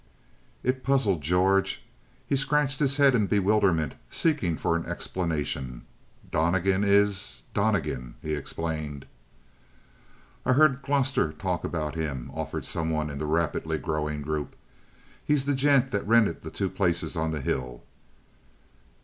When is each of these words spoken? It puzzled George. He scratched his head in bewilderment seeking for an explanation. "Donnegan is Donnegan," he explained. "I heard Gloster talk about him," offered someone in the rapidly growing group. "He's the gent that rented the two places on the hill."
It 0.63 0.83
puzzled 0.83 1.21
George. 1.21 1.83
He 2.25 2.35
scratched 2.35 2.79
his 2.79 2.95
head 2.97 3.13
in 3.13 3.27
bewilderment 3.27 3.93
seeking 4.09 4.57
for 4.57 4.75
an 4.75 4.83
explanation. 4.87 5.83
"Donnegan 6.31 6.83
is 6.83 7.43
Donnegan," 7.53 8.15
he 8.19 8.33
explained. 8.33 9.05
"I 10.43 10.53
heard 10.53 10.81
Gloster 10.81 11.31
talk 11.31 11.63
about 11.63 11.93
him," 11.93 12.31
offered 12.33 12.65
someone 12.65 13.11
in 13.11 13.19
the 13.19 13.27
rapidly 13.27 13.77
growing 13.77 14.23
group. 14.23 14.55
"He's 15.23 15.45
the 15.45 15.53
gent 15.53 15.91
that 15.91 16.07
rented 16.07 16.41
the 16.41 16.49
two 16.49 16.71
places 16.71 17.15
on 17.15 17.31
the 17.31 17.41
hill." 17.41 17.83